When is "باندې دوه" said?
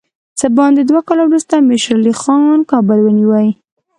0.57-1.01